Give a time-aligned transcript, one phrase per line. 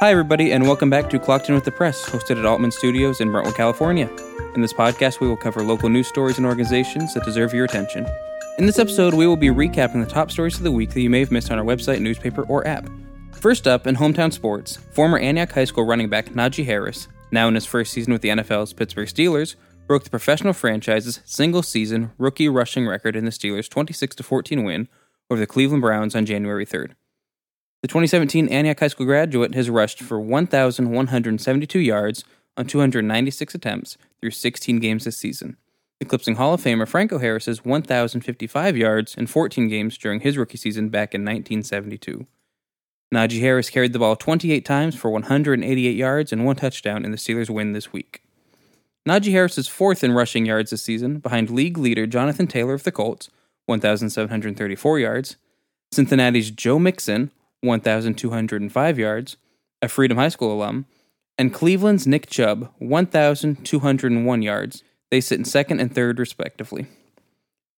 [0.00, 3.20] Hi, everybody, and welcome back to Clocked In with the Press, hosted at Altman Studios
[3.20, 4.10] in Brentwood, California.
[4.56, 8.04] In this podcast, we will cover local news stories and organizations that deserve your attention.
[8.58, 11.08] In this episode, we will be recapping the top stories of the week that you
[11.08, 12.90] may have missed on our website, newspaper, or app.
[13.34, 17.54] First up, in hometown sports, former Antioch High School running back Najee Harris, now in
[17.54, 19.54] his first season with the NFL's Pittsburgh Steelers,
[19.86, 24.88] broke the professional franchise's single season rookie rushing record in the Steelers' 26 14 win
[25.30, 26.94] over the Cleveland Browns on January 3rd.
[27.84, 32.24] The 2017 Antioch High School graduate has rushed for 1,172 yards
[32.56, 35.58] on 296 attempts through 16 games this season,
[36.00, 40.88] eclipsing Hall of Famer Franco Harris's 1,055 yards in 14 games during his rookie season
[40.88, 42.26] back in 1972.
[43.14, 47.18] Najee Harris carried the ball 28 times for 188 yards and one touchdown in the
[47.18, 48.22] Steelers' win this week.
[49.06, 52.84] Najee Harris is fourth in rushing yards this season, behind league leader Jonathan Taylor of
[52.84, 53.28] the Colts,
[53.66, 55.36] 1,734 yards,
[55.92, 57.30] Cincinnati's Joe Mixon,
[57.64, 59.36] 1,205 yards,
[59.82, 60.86] a Freedom High School alum,
[61.36, 64.82] and Cleveland's Nick Chubb, 1,201 yards.
[65.10, 66.86] They sit in second and third, respectively.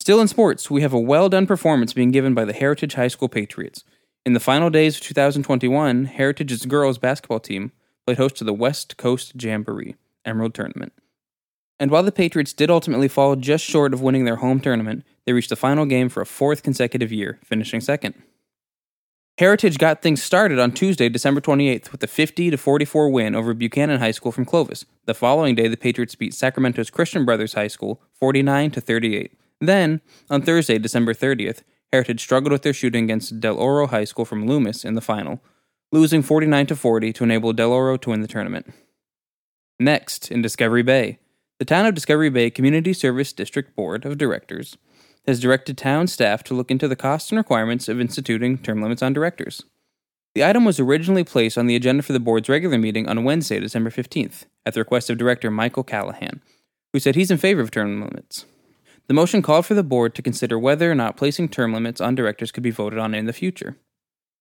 [0.00, 3.08] Still in sports, we have a well done performance being given by the Heritage High
[3.08, 3.84] School Patriots.
[4.24, 7.72] In the final days of 2021, Heritage's girls basketball team
[8.06, 10.92] played host to the West Coast Jamboree Emerald Tournament.
[11.80, 15.32] And while the Patriots did ultimately fall just short of winning their home tournament, they
[15.32, 18.14] reached the final game for a fourth consecutive year, finishing second.
[19.38, 23.54] Heritage got things started on Tuesday, December 28th, with a 50 to 44 win over
[23.54, 24.84] Buchanan High School from Clovis.
[25.06, 29.38] The following day, the Patriots beat Sacramento's Christian Brothers High School 49 to 38.
[29.60, 34.24] Then, on Thursday, December 30th, Heritage struggled with their shooting against Del Oro High School
[34.24, 35.40] from Loomis in the final,
[35.92, 38.66] losing 49 to 40 to enable Del Oro to win the tournament.
[39.78, 41.20] Next, in Discovery Bay,
[41.60, 44.76] the Town of Discovery Bay Community Service District Board of Directors
[45.28, 49.02] has directed town staff to look into the costs and requirements of instituting term limits
[49.02, 49.62] on directors.
[50.34, 53.60] The item was originally placed on the agenda for the board's regular meeting on Wednesday,
[53.60, 56.40] December 15th, at the request of Director Michael Callahan,
[56.92, 58.46] who said he's in favor of term limits.
[59.06, 62.14] The motion called for the board to consider whether or not placing term limits on
[62.14, 63.76] directors could be voted on in the future.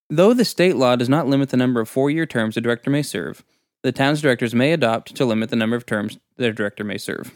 [0.10, 2.90] Though the state law does not limit the number of four year terms a director
[2.90, 3.44] may serve,
[3.84, 7.34] the town's directors may adopt to limit the number of terms a director may serve.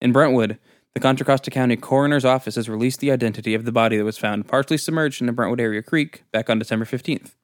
[0.00, 0.58] In Brentwood,
[0.94, 4.18] the Contra Costa County Coroner's Office has released the identity of the body that was
[4.18, 7.36] found partially submerged in the Brentwood area creek back on December 15th.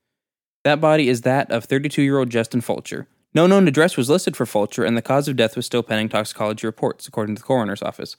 [0.64, 3.06] That body is that of 32 year old Justin Fulcher.
[3.34, 6.08] No known address was listed for Fulcher, and the cause of death was still pending
[6.08, 8.16] toxicology reports, according to the coroner's office.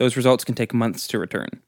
[0.00, 1.60] Those results can take months to return.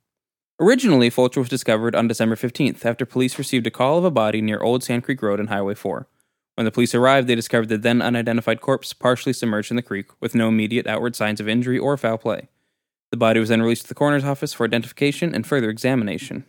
[0.59, 4.41] Originally, Fulcher was discovered on December 15th after police received a call of a body
[4.41, 6.09] near Old Sand Creek Road and Highway 4.
[6.55, 10.07] When the police arrived, they discovered the then unidentified corpse partially submerged in the creek
[10.19, 12.49] with no immediate outward signs of injury or foul play.
[13.11, 16.45] The body was then released to the coroner's office for identification and further examination.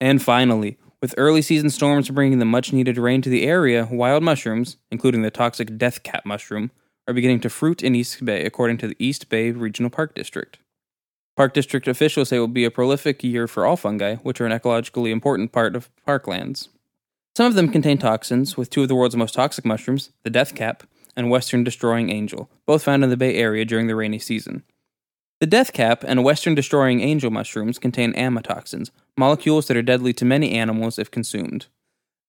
[0.00, 4.22] And finally, with early season storms bringing the much needed rain to the area, wild
[4.22, 6.70] mushrooms, including the toxic death cap mushroom,
[7.06, 10.58] are beginning to fruit in East Bay, according to the East Bay Regional Park District.
[11.36, 14.46] Park District officials say it will be a prolific year for all fungi, which are
[14.46, 16.68] an ecologically important part of parklands.
[17.36, 20.54] Some of them contain toxins, with two of the world's most toxic mushrooms, the death
[20.54, 20.84] cap
[21.16, 24.62] and western destroying angel, both found in the Bay Area during the rainy season.
[25.44, 30.24] The death cap and western destroying angel mushrooms contain amatoxins, molecules that are deadly to
[30.24, 31.66] many animals if consumed.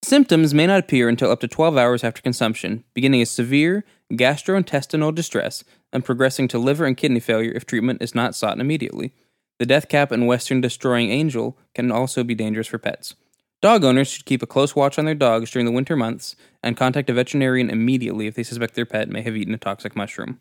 [0.02, 5.14] Symptoms may not appear until up to 12 hours after consumption, beginning as severe gastrointestinal
[5.14, 9.14] distress and progressing to liver and kidney failure if treatment is not sought immediately.
[9.60, 13.14] The death cap and western destroying angel can also be dangerous for pets.
[13.62, 16.76] Dog owners should keep a close watch on their dogs during the winter months and
[16.76, 20.38] contact a veterinarian immediately if they suspect their pet may have eaten a toxic mushroom.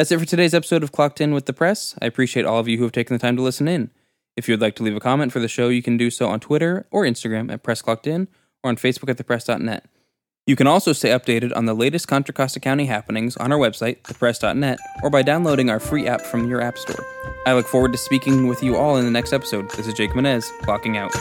[0.00, 1.94] That's it for today's episode of Clocked In with the Press.
[2.00, 3.90] I appreciate all of you who have taken the time to listen in.
[4.34, 6.26] If you would like to leave a comment for the show, you can do so
[6.26, 8.26] on Twitter or Instagram at PressClockedIn
[8.64, 9.84] or on Facebook at thepress.net.
[10.46, 14.00] You can also stay updated on the latest Contra Costa County happenings on our website,
[14.04, 17.04] thepress.net, or by downloading our free app from your app store.
[17.44, 19.70] I look forward to speaking with you all in the next episode.
[19.72, 21.14] This is Jake Menez, clocking out.